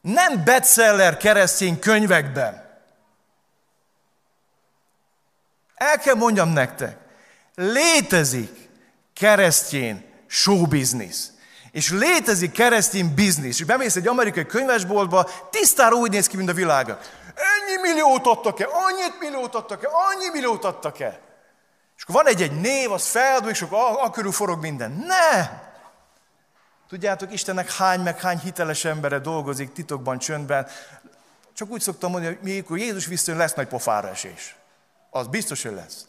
[0.00, 2.63] Nem bestseller keresztény könyvekben.
[5.90, 6.96] El kell mondjam nektek,
[7.54, 8.68] létezik
[9.14, 11.32] keresztény showbiznisz.
[11.70, 13.58] És létezik keresztény biznisz.
[13.58, 16.98] És bemész egy amerikai könyvesboltba, tisztára úgy néz ki, mint a világa.
[17.34, 21.20] Ennyi milliót adtak-e, annyit milliót adtak-e, annyi milliót adtak-e.
[21.96, 25.04] És akkor van egy-egy név, az feldúl, és akkor a, a körül forog minden.
[25.06, 25.62] Ne!
[26.88, 30.66] Tudjátok, Istennek hány meg hány hiteles embere dolgozik titokban, csöndben.
[31.54, 34.56] Csak úgy szoktam mondani, hogy mikor Jézus visszajön, lesz nagy pofára esés.
[35.16, 36.06] Az biztos, hogy lesz.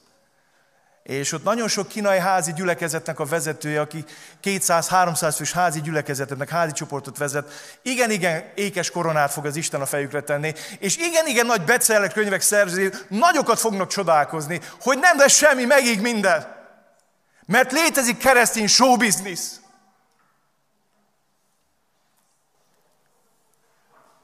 [1.03, 4.05] És ott nagyon sok kínai házi gyülekezetnek a vezetője, aki
[4.43, 9.85] 200-300 fős házi gyülekezetnek, házi csoportot vezet, igen, igen, ékes koronát fog az Isten a
[9.85, 15.35] fejükre tenni, és igen, igen, nagy bestseller könyvek szerzői nagyokat fognak csodálkozni, hogy nem lesz
[15.35, 16.55] semmi, megíg minden.
[17.45, 19.59] Mert létezik keresztény showbiznisz.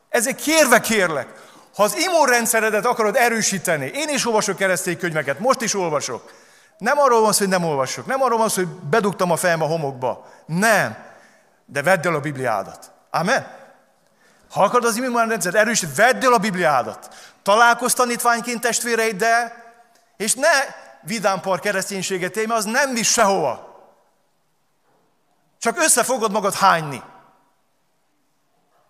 [0.10, 1.51] Ezért kérve kérlek,
[1.82, 6.34] ha az immunrendszeredet akarod erősíteni, én is olvasok keresztény könyveket, most is olvasok,
[6.78, 8.06] nem arról van szó, hogy nem olvassuk.
[8.06, 10.32] Nem arról van szó, hogy bedugtam a fejem a homokba.
[10.46, 10.98] Nem.
[11.65, 12.91] De vedd el a Bibliádat.
[13.12, 13.48] Amen.
[14.52, 17.15] Ha akarod az immunrendszert erős, vedd el a Bibliádat.
[17.44, 19.54] Találkozz tanítványként testvéreiddel,
[20.17, 20.50] és ne
[21.02, 23.86] vidámpar kereszténységet élj, mert az nem visz sehova.
[25.60, 27.02] Csak össze fogod magad hányni.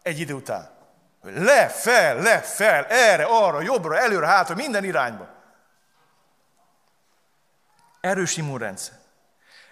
[0.01, 0.81] Egy idő után.
[1.21, 5.29] Le, fel, le, fel, erre, arra, jobbra, előre, hátra, minden irányba.
[7.99, 8.99] Erős immunrendszer.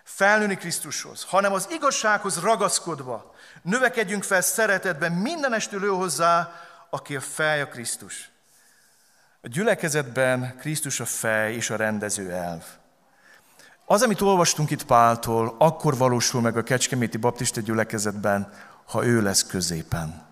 [0.03, 6.51] Felnőni Krisztushoz, hanem az igazsághoz ragaszkodva növekedjünk fel szeretetben minden estől hozzá,
[6.89, 8.29] aki a fej a Krisztus.
[9.41, 12.63] A gyülekezetben Krisztus a fej és a rendező elv.
[13.85, 18.53] Az, amit olvastunk itt Páltól, akkor valósul meg a Kecskeméti Baptista gyülekezetben,
[18.85, 20.28] ha ő lesz középen,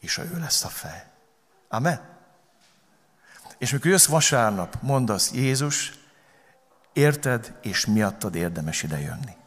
[0.00, 1.04] és ő lesz a fej.
[1.68, 2.00] Amen?
[3.58, 6.00] És mikor jössz vasárnap, mondasz, Jézus,
[6.92, 9.38] Érted, és miattad érdemes ide jönni.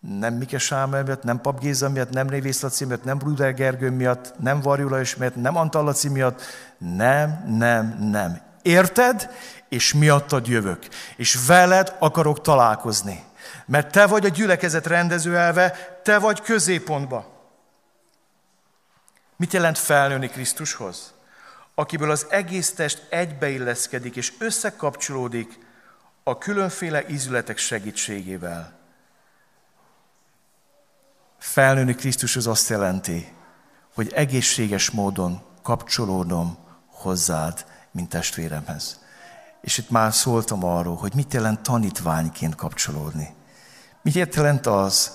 [0.00, 3.90] Nem Mike Sámel miatt, nem Pap Géza miatt, nem Révész Laci miatt, nem Bruder Gergő
[3.90, 6.42] miatt, nem Varjula is miatt, nem Antal Laci miatt.
[6.78, 8.40] Nem, nem, nem.
[8.62, 9.30] Érted?
[9.68, 10.88] És miattad jövök.
[11.16, 13.24] És veled akarok találkozni.
[13.70, 17.48] Mert te vagy a gyülekezet rendező elve, te vagy középpontba.
[19.36, 21.14] Mit jelent felnőni Krisztushoz?
[21.74, 25.58] Akiből az egész test egybeilleszkedik és összekapcsolódik
[26.22, 28.78] a különféle ízületek segítségével.
[31.38, 33.32] Felnőni Krisztushoz azt jelenti,
[33.94, 39.00] hogy egészséges módon kapcsolódom hozzád, mint testvéremhez.
[39.60, 43.38] És itt már szóltam arról, hogy mit jelent tanítványként kapcsolódni.
[44.02, 45.12] Mit jelent az,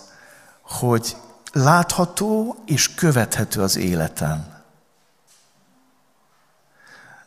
[0.62, 1.16] hogy
[1.52, 4.54] látható és követhető az életem.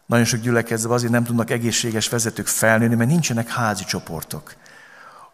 [0.07, 4.55] Nagyon sok gyülekezetben azért nem tudnak egészséges vezetők felnőni, mert nincsenek házi csoportok.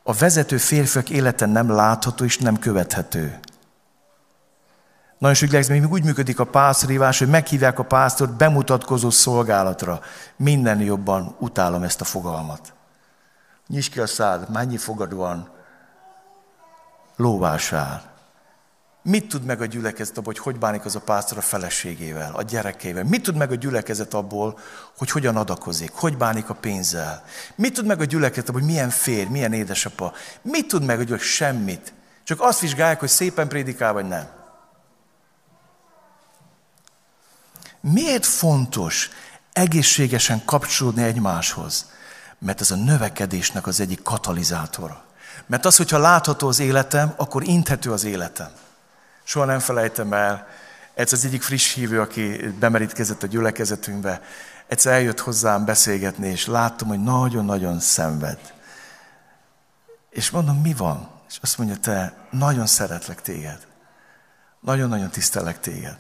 [0.03, 3.39] A vezető férfiak élete nem látható és nem követhető.
[5.19, 10.01] Nagyon sok gyülekezetben még úgy működik a pásztorívás, hogy meghívják a pásztort bemutatkozó szolgálatra.
[10.37, 12.73] Minden jobban utálom ezt a fogalmat.
[13.67, 15.54] Nyisd ki a szád, mennyi fogad van,
[17.17, 18.13] lóvásár.
[19.03, 22.43] Mit tud meg a gyülekezet abból, hogy hogy bánik az a pásztor a feleségével, a
[22.43, 23.05] gyerekeivel?
[23.05, 24.59] Mit tud meg a gyülekezet abból,
[24.99, 27.25] hogy hogyan adakozik, hogy bánik a pénzzel?
[27.55, 30.13] Mit tud meg a gyülekezet abból, hogy milyen férj, milyen édesapa?
[30.43, 31.33] Mit tud meg a gyülekezet?
[31.33, 31.93] Semmit.
[32.25, 34.29] Csak azt vizsgálják, hogy szépen prédikál, vagy nem.
[37.81, 39.11] Miért fontos
[39.53, 41.91] egészségesen kapcsolódni egymáshoz?
[42.39, 45.04] Mert ez a növekedésnek az egyik katalizátora.
[45.47, 48.51] Mert az, hogyha látható az életem, akkor inthető az életem.
[49.23, 50.47] Soha nem felejtem el,
[50.95, 54.23] ez az egyik friss hívő, aki bemerítkezett a gyülekezetünkbe,
[54.67, 58.39] egyszer eljött hozzám beszélgetni, és láttam, hogy nagyon-nagyon szenved.
[60.11, 61.11] És mondom, mi van?
[61.29, 63.67] És azt mondja, te, nagyon szeretlek téged.
[64.61, 65.97] Nagyon-nagyon tisztelek téged.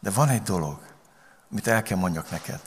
[0.00, 0.78] De van egy dolog,
[1.50, 2.60] amit el kell mondjak neked.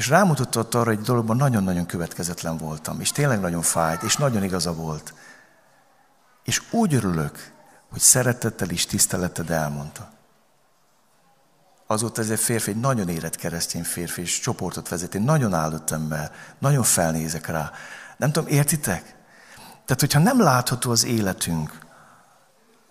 [0.00, 4.74] És rámutatott arra, egy dologban nagyon-nagyon következetlen voltam, és tényleg nagyon fájt, és nagyon igaza
[4.74, 5.14] volt.
[6.44, 7.52] És úgy örülök,
[7.90, 10.10] hogy szeretettel és tiszteleted elmondta.
[11.86, 15.90] Azóta ez egy férfi, egy nagyon érett keresztény férfi, és csoportot vezet, egy nagyon áldott
[15.90, 17.70] ember, nagyon felnézek rá.
[18.16, 19.02] Nem tudom, értitek?
[19.84, 21.78] Tehát, hogyha nem látható az életünk,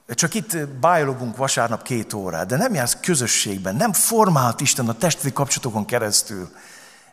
[0.08, 5.34] csak itt bájologunk vasárnap két órát, de nem jársz közösségben, nem formált Isten a testvi
[5.34, 6.50] kapcsolatokon keresztül.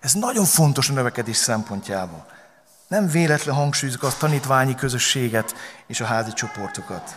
[0.00, 2.26] Ez nagyon fontos a növekedés szempontjából.
[2.88, 5.54] Nem véletlen hangsúlyozunk a tanítványi közösséget
[5.86, 7.16] és a házi csoportokat.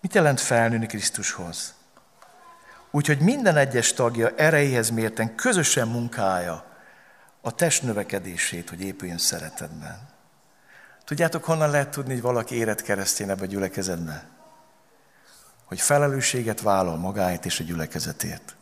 [0.00, 1.74] Mit jelent felnőni Krisztushoz?
[2.90, 6.64] Úgyhogy minden egyes tagja erejéhez mérten közösen munkája
[7.40, 10.08] a test növekedését, hogy épüljön szeretetben.
[11.04, 14.28] Tudjátok, honnan lehet tudni, hogy valaki érett keresztény ebbe a gyülekezetbe?
[15.64, 18.54] Hogy felelősséget vállal magáért és a gyülekezetért.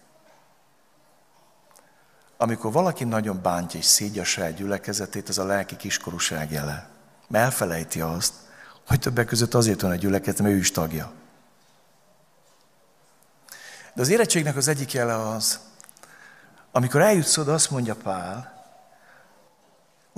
[2.40, 6.88] Amikor valaki nagyon bántja és a saját gyülekezetét, az a lelki kiskorúság jele.
[7.28, 8.32] Mert elfelejti azt,
[8.86, 11.12] hogy többek között azért van a gyülekezet, mert ő is tagja.
[13.94, 15.58] De az érettségnek az egyik jele az,
[16.72, 18.57] amikor eljutsz oda, azt mondja Pál,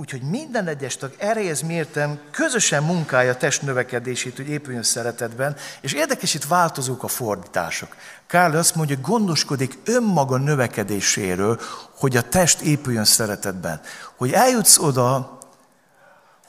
[0.01, 6.33] úgyhogy minden egyes tag erejez mértem közösen munkálja test növekedését, hogy épüljön szeretetben, és érdekes
[6.33, 7.95] itt változók a fordítások.
[8.27, 11.59] Kárl azt mondja, hogy gondoskodik önmaga növekedéséről,
[11.97, 13.81] hogy a test épüljön szeretetben.
[14.15, 15.37] Hogy eljutsz oda,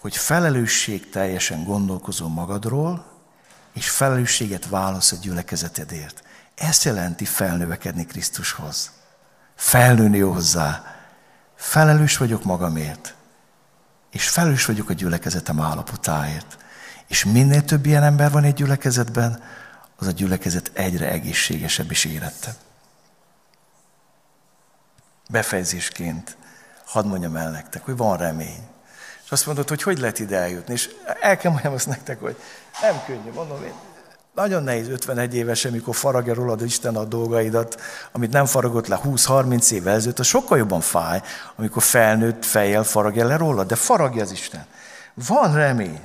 [0.01, 3.05] hogy felelősség teljesen gondolkozó magadról,
[3.73, 6.23] és felelősséget válasz a gyülekezetedért.
[6.55, 8.91] Ezt jelenti felnövekedni Krisztushoz.
[9.55, 10.85] Felnőni hozzá.
[11.57, 13.15] Felelős vagyok magamért.
[14.13, 16.59] És felelős vagyok a gyülekezetem állapotáért.
[17.07, 19.43] És minél több ilyen ember van egy gyülekezetben,
[19.97, 22.57] az a gyülekezet egyre egészségesebb és érettebb.
[25.29, 26.37] Befejezésként
[26.85, 28.69] hadd mondjam el nektek, hogy van remény.
[29.25, 30.73] És azt mondod, hogy hogy lehet ide eljutni.
[30.75, 32.41] És el kell mondjam azt nektek, hogy
[32.83, 33.31] nem könnyű.
[33.31, 33.75] Mondom én,
[34.35, 37.81] nagyon nehéz 51 évesen, amikor faragja rólad Isten a dolgaidat,
[38.13, 41.23] amit nem faragott le 20-30 évvel ezelőtt, az sokkal jobban fáj,
[41.57, 44.67] amikor felnőtt fejjel faragja le rólad, de faragja az Isten.
[45.15, 46.01] Van remény.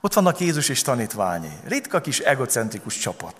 [0.00, 1.58] Ott vannak Jézus és tanítványai.
[1.64, 3.34] Ritka kis egocentrikus csapat.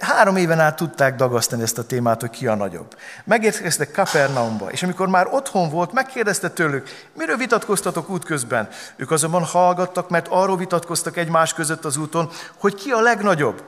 [0.00, 2.96] Három éven át tudták dagasztani ezt a témát, hogy ki a nagyobb.
[3.24, 8.68] Megérkeztek Kapernaumba, és amikor már otthon volt, megkérdezte tőlük, miről vitatkoztatok útközben.
[8.96, 13.62] Ők azonban hallgattak, mert arról vitatkoztak egymás között az úton, hogy ki a legnagyobb.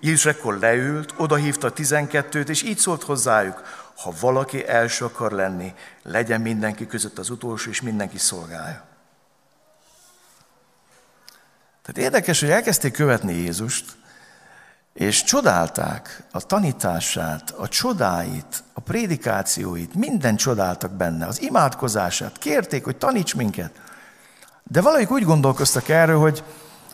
[0.00, 3.62] Jézus ekkor leült, odahívta a tizenkettőt, és így szólt hozzájuk,
[3.96, 8.84] ha valaki első akar lenni, legyen mindenki között az utolsó, és mindenki szolgálja.
[11.82, 13.84] Tehát érdekes, hogy elkezdték követni Jézust,
[14.92, 22.96] és csodálták a tanítását, a csodáit, a prédikációit, minden csodáltak benne, az imádkozását, kérték, hogy
[22.96, 23.70] taníts minket.
[24.62, 26.44] De valahogy úgy gondolkoztak erről, hogy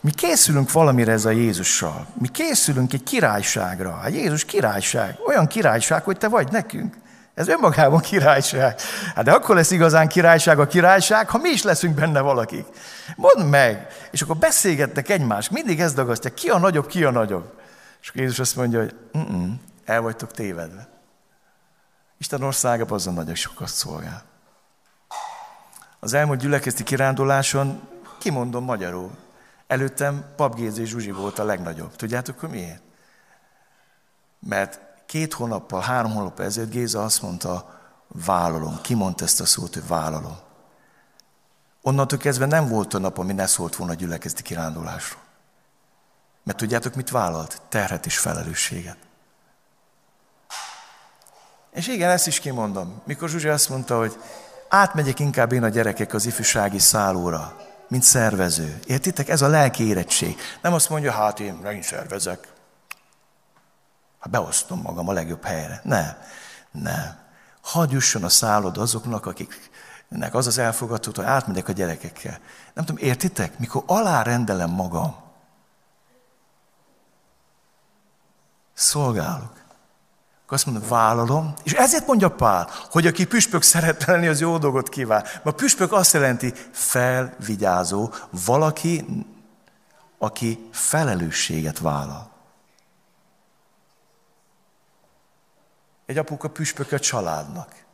[0.01, 2.07] mi készülünk valamire ez a Jézussal.
[2.15, 3.99] Mi készülünk egy királyságra.
[4.03, 5.17] Hát Jézus királyság.
[5.27, 6.95] Olyan királyság, hogy te vagy nekünk.
[7.35, 8.81] Ez önmagában királyság.
[9.15, 12.67] Hát de akkor lesz igazán királyság a királyság, ha mi is leszünk benne valakik.
[13.17, 13.87] Mondd meg!
[14.11, 15.51] És akkor beszélgetnek egymást.
[15.51, 16.35] Mindig ezt dagasztják.
[16.35, 17.58] Ki a nagyobb, ki a nagyobb.
[18.01, 18.97] És Jézus azt mondja, hogy
[19.85, 20.89] el vagytok tévedve.
[22.19, 24.25] Isten országa azon nagyon sokat szolgál.
[26.01, 27.81] Az elmúlt gyülekezti kiránduláson,
[28.19, 29.11] kimondom magyarul,
[29.67, 31.97] előttem Pap Géza és Zsuzsi volt a legnagyobb.
[31.97, 32.83] Tudjátok, hogy miért?
[34.39, 38.81] Mert két hónappal, három hónappal ezelőtt Géza azt mondta, vállalom.
[38.81, 40.37] Ki mondta ezt a szót, hogy vállalom?
[41.83, 45.23] Onnantól kezdve nem volt a nap, ami ne szólt volna a gyülekezti kirándulásról.
[46.49, 47.63] Mert tudjátok, mit vállalt?
[47.69, 48.97] Terhet és felelősséget.
[51.71, 53.03] És igen, ezt is kimondom.
[53.05, 54.21] Mikor Zsuzsi azt mondta, hogy
[54.69, 57.57] átmegyek inkább én a gyerekek az ifjúsági szállóra,
[57.89, 58.79] mint szervező.
[58.87, 59.29] Értitek?
[59.29, 60.37] Ez a lelki érettség.
[60.63, 62.49] Nem azt mondja, hát én megint szervezek.
[64.21, 65.81] Hát beosztom magam a legjobb helyre.
[65.85, 66.17] Nem,
[66.71, 67.19] nem.
[67.63, 72.39] Hadd jusson a szállod azoknak, akiknek az az elfogadható, hogy átmegyek a gyerekekkel.
[72.75, 73.59] Nem tudom, értitek?
[73.59, 75.27] Mikor alárendelem magam,
[78.79, 79.57] szolgálok.
[80.45, 84.59] Akkor azt mondom, vállalom, és ezért mondja Pál, hogy aki püspök szeret lenni, az jó
[84.59, 85.25] dolgot kíván.
[85.43, 89.05] Mert püspök azt jelenti felvigyázó, valaki,
[90.19, 92.31] aki felelősséget vállal.
[96.07, 97.85] Egy apuka püspöke a családnak.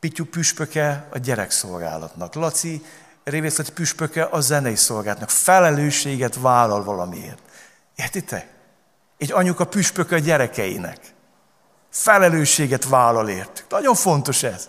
[0.00, 2.34] Pityu püspöke a gyerekszolgálatnak.
[2.34, 2.84] Laci
[3.24, 5.30] Révészleti püspöke a zenei szolgálatnak.
[5.30, 7.42] Felelősséget vállal valamiért.
[7.94, 8.53] Értitek?
[9.18, 11.14] Egy anyuka püspök a gyerekeinek.
[11.90, 13.64] Felelősséget vállal ért.
[13.68, 14.68] Nagyon fontos ez.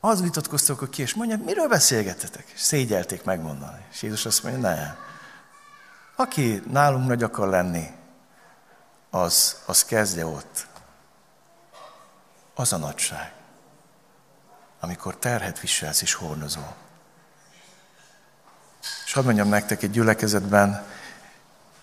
[0.00, 2.50] Az vitatkoztak, hogy ki, és mondja, miről beszélgetetek?
[2.54, 3.84] És szégyelték megmondani.
[3.90, 4.94] És Jézus azt mondja, ne.
[6.16, 7.90] Aki nálunk nagy akar lenni,
[9.10, 10.66] az, az kezdje ott.
[12.54, 13.32] Az a nagyság,
[14.80, 16.74] amikor terhet viselsz és hordozol.
[19.14, 20.86] Hadd mondjam nektek, egy gyülekezetben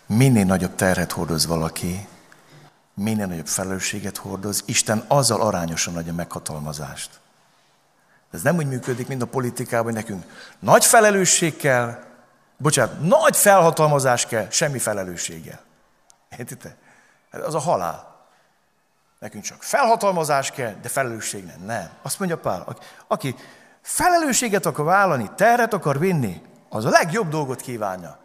[0.05, 2.07] minél nagyobb terhet hordoz valaki,
[2.93, 7.19] minél nagyobb felelősséget hordoz, Isten azzal arányosan adja meghatalmazást.
[8.31, 10.23] Ez nem úgy működik, mint a politikában, hogy nekünk
[10.59, 12.03] nagy felelősség kell,
[12.57, 15.59] bocsánat, nagy felhatalmazás kell, semmi felelősséggel.
[16.37, 16.75] Értitek?
[17.31, 18.25] Hát az a halál.
[19.19, 21.65] Nekünk csak felhatalmazás kell, de felelősség nem.
[21.65, 21.89] Nem.
[22.01, 22.77] Azt mondja Pál,
[23.07, 23.35] aki
[23.81, 28.19] felelősséget akar vállalni, terhet akar vinni, az a legjobb dolgot kívánja.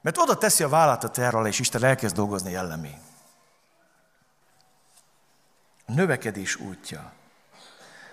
[0.00, 3.00] Mert oda teszi a vállát a terre alá, és Isten elkezd dolgozni jellemén.
[5.86, 7.12] A növekedés útja.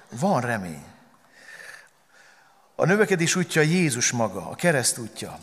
[0.09, 0.85] Van remény.
[2.75, 5.37] A növekedés útja Jézus maga, a kereszt útja.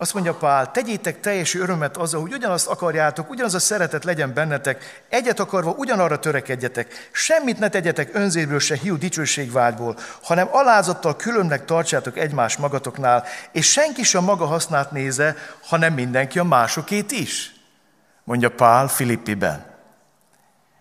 [0.00, 5.04] Azt mondja Pál, tegyétek teljes örömet azzal, hogy ugyanazt akarjátok, ugyanaz a szeretet legyen bennetek,
[5.08, 12.18] egyet akarva ugyanarra törekedjetek, semmit ne tegyetek önzéből se hiú dicsőségvágyból, hanem alázattal különnek tartsátok
[12.18, 17.54] egymás magatoknál, és senki sem maga hasznát néze, hanem mindenki a másokét is.
[18.24, 19.64] Mondja Pál Filippiben.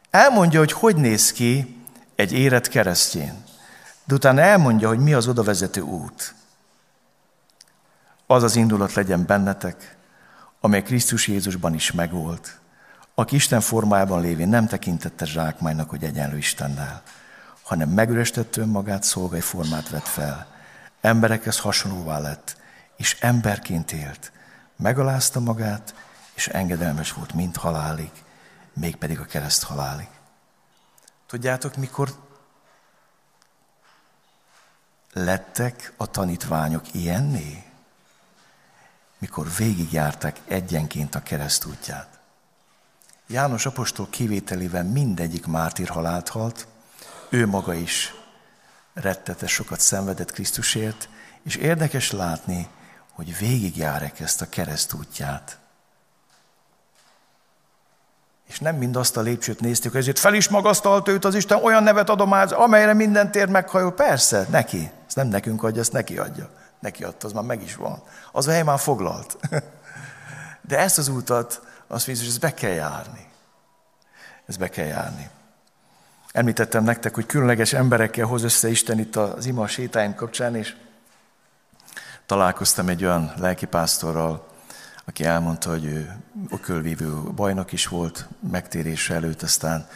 [0.09, 1.82] Elmondja, hogy hogy néz ki
[2.15, 3.43] egy érett keresztjén.
[4.03, 6.36] De utána elmondja, hogy mi az odavezető út
[8.28, 9.97] az az indulat legyen bennetek,
[10.59, 12.59] amely Krisztus Jézusban is megvolt,
[13.15, 17.01] aki Isten formájában lévén nem tekintette zsákmánynak, hogy egyenlő Istennel,
[17.61, 20.47] hanem megürestett önmagát, szolgai formát vett fel,
[21.01, 22.57] emberekhez hasonlóvá lett,
[22.95, 24.32] és emberként élt,
[24.75, 25.95] megalázta magát,
[26.34, 28.11] és engedelmes volt mind halálig,
[28.73, 30.07] mégpedig a kereszt halálig.
[31.28, 32.09] Tudjátok, mikor
[35.13, 37.66] lettek a tanítványok ilyenné?
[39.18, 42.20] Mikor végigjárták egyenként a keresztútját.
[43.28, 46.68] János apostol kivételével mindegyik mártír halált halt,
[47.30, 48.13] ő maga is
[48.93, 51.09] rettetes sokat szenvedett Krisztusért,
[51.43, 52.68] és érdekes látni,
[53.11, 55.57] hogy végigjárek ezt a keresztútját.
[58.47, 61.84] És nem mind azt a lépcsőt néztük, ezért fel is magasztalt őt az Isten, olyan
[61.84, 63.93] nevet adomáz, amelyre minden tér meghajol.
[63.93, 64.91] Persze, neki.
[65.07, 66.49] Ezt nem nekünk adja, ezt neki adja.
[66.80, 68.01] Neki adta, az már meg is van.
[68.32, 69.38] Az a hely már foglalt.
[70.67, 73.28] De ezt az útat, azt mondja, hogy ezt be kell járni.
[74.45, 75.30] Ez be kell járni.
[76.32, 80.75] Említettem nektek, hogy különleges emberekkel hoz össze Isten itt az ima sétáim kapcsán, és
[82.25, 84.47] találkoztam egy olyan lelkipásztorral,
[85.05, 86.17] aki elmondta, hogy ő
[86.49, 89.88] ökölvívő bajnok is volt megtérése előtt, aztán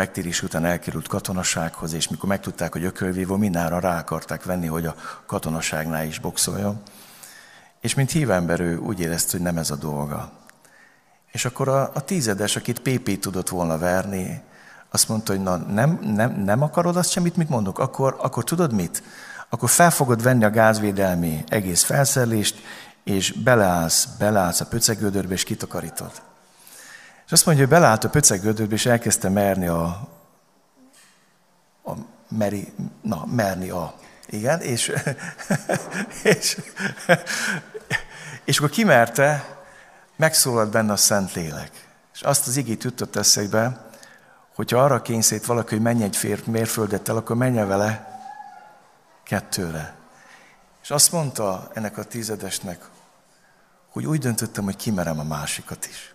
[0.00, 4.94] megtérés után elkerült katonasághoz, és mikor megtudták, hogy ökölvívó, mindenre rá akarták venni, hogy a
[5.26, 6.82] katonaságnál is boxoljon.
[7.80, 10.32] És mint hívember ő úgy érezte, hogy nem ez a dolga.
[11.32, 14.42] És akkor a, a tízedes, akit PP tudott volna verni,
[14.90, 18.72] azt mondta, hogy na, nem, nem, nem akarod azt semmit, mit mondok, akkor, akkor tudod
[18.72, 19.02] mit?
[19.48, 22.58] Akkor fel fogod venni a gázvédelmi egész felszerelést,
[23.04, 26.12] és beleállsz, beleállsz a pöcegödörbe, és kitakarítod.
[27.30, 29.84] És azt mondja, hogy beleállt a pöcegödörbe, és elkezdte merni a,
[31.84, 31.92] a
[32.28, 32.72] meri,
[33.02, 33.94] na, merni a,
[34.26, 34.92] igen, és,
[36.22, 36.60] és,
[38.44, 39.58] és akkor kimerte,
[40.16, 41.70] megszólalt benne a Szentlélek.
[42.14, 43.90] És azt az igét jutott eszébe,
[44.54, 48.20] hogyha arra kényszerít valaki, hogy menj egy fér, mérföldet el, akkor menjen vele
[49.22, 49.94] kettőre.
[50.82, 52.88] És azt mondta ennek a tizedesnek,
[53.88, 56.14] hogy úgy döntöttem, hogy kimerem a másikat is.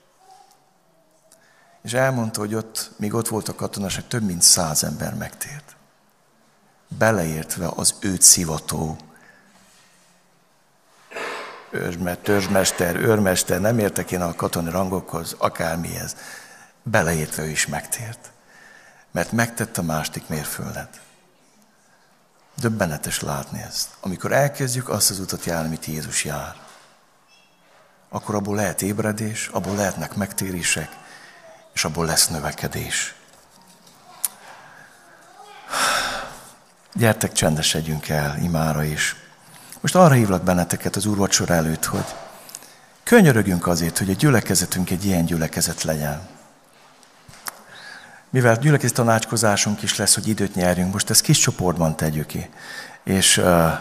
[1.86, 5.76] És elmondta, hogy ott, még ott volt a katonaság, több mint száz ember megtért.
[6.88, 8.98] Beleértve az őt szivató
[12.24, 16.16] törzsmester, őrmester, nem értek én a katonai rangokhoz, akármihez.
[16.84, 18.32] Beleértve ő is megtért.
[19.12, 21.02] Mert megtett a másik mérföldet.
[22.56, 23.90] Döbbenetes látni ezt.
[24.00, 26.56] Amikor elkezdjük azt az utat járni, amit Jézus jár,
[28.10, 31.04] akkor abból lehet ébredés, abból lehetnek megtérések,
[31.76, 33.16] és abból lesz növekedés.
[36.94, 39.16] Gyertek, csendesedjünk el imára is.
[39.82, 42.06] Most arra hívlak benneteket az úrvacsor előtt, hogy
[43.04, 46.28] könyörögjünk azért, hogy a gyülekezetünk egy ilyen gyülekezet legyen.
[48.30, 52.50] Mivel gyülekezet tanácskozásunk is lesz, hogy időt nyerjünk, most ezt kis csoportban tegyük ki.
[53.04, 53.72] És uh,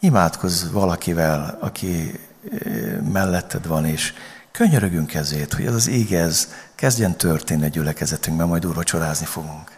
[0.00, 4.12] imádkozz valakivel, aki uh, melletted van, és
[4.58, 9.77] könyörögünk ezért, hogy ez az ég ez kezdjen történni a gyülekezetünkben, majd úrvacsorázni fogunk.